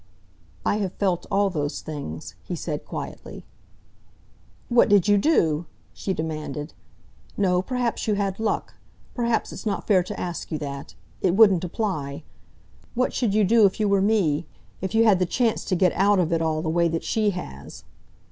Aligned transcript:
"I 0.65 0.77
have 0.77 0.93
felt 0.93 1.27
all 1.29 1.51
those 1.51 1.81
things," 1.81 2.33
he 2.41 2.55
said 2.55 2.85
quietly. 2.87 3.45
"What 4.67 4.89
did 4.89 5.07
you 5.07 5.19
do?" 5.19 5.67
she 5.93 6.11
demanded. 6.11 6.73
"No, 7.37 7.61
perhaps 7.61 8.07
you 8.07 8.15
had 8.15 8.39
luck. 8.39 8.73
Perhaps 9.13 9.53
it's 9.53 9.63
not 9.63 9.85
fair 9.85 10.01
to 10.01 10.19
ask 10.19 10.51
you 10.51 10.57
that. 10.57 10.95
It 11.21 11.35
wouldn't 11.35 11.63
apply. 11.63 12.23
What 12.95 13.13
should 13.13 13.35
you 13.35 13.43
do 13.43 13.67
if 13.67 13.79
you 13.79 13.87
were 13.87 14.01
me, 14.01 14.47
if 14.81 14.95
you 14.95 15.03
had 15.03 15.19
the 15.19 15.27
chance 15.27 15.63
to 15.65 15.75
get 15.75 15.91
out 15.93 16.17
of 16.17 16.33
it 16.33 16.41
all 16.41 16.63
the 16.63 16.67
way 16.67 16.87
that 16.87 17.03
she 17.03 17.29
has?" 17.29 17.83